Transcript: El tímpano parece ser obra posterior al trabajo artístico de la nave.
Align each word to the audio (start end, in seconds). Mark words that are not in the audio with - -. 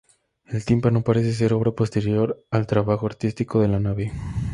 El 0.45 0.65
tímpano 0.65 1.03
parece 1.03 1.31
ser 1.31 1.53
obra 1.53 1.73
posterior 1.73 2.43
al 2.49 2.65
trabajo 2.65 3.05
artístico 3.05 3.61
de 3.61 3.67
la 3.67 3.79
nave. 3.79 4.11